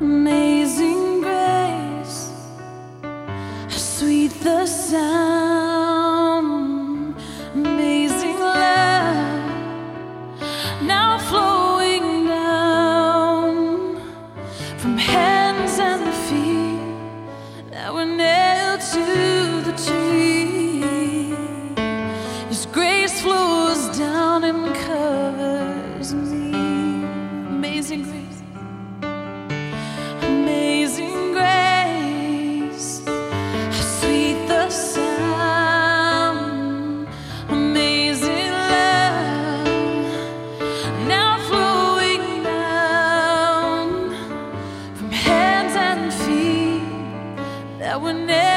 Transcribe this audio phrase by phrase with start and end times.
[0.00, 2.32] Amazing grace,
[3.02, 5.29] how sweet the sound.
[47.90, 48.49] That were nailed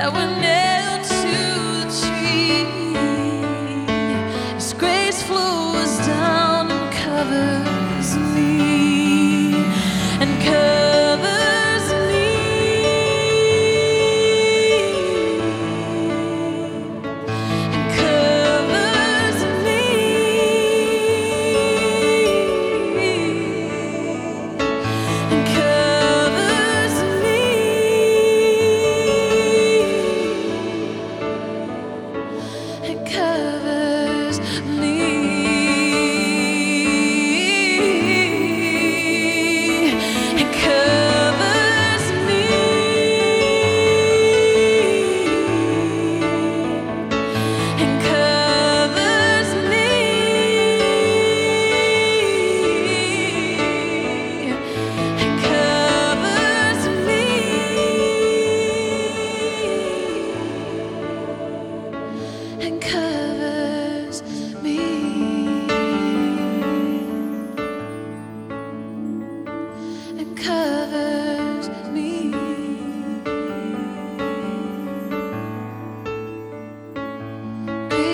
[0.00, 1.34] that were nailed to
[1.76, 2.64] the tree.
[4.54, 9.56] His grace flows down and covers me
[10.22, 12.28] and covers me
[17.74, 19.84] and covers me
[25.32, 25.59] and covers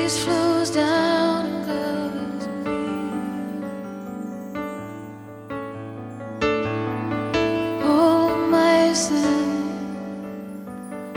[0.07, 2.83] Grace flows down and covers me.
[7.85, 9.51] All my sin,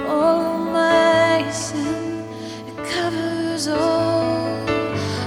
[0.08, 2.26] all my sin,
[2.68, 4.66] it covers all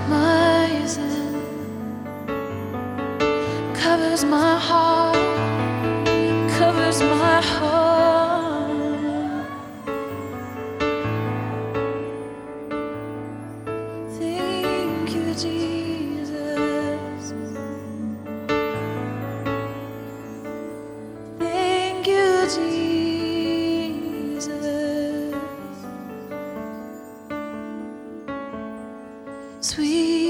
[0.09, 1.41] my sin,
[3.75, 5.15] covers my heart,
[6.59, 8.12] covers my heart.
[22.55, 24.47] Jesus.
[29.61, 30.22] Sweet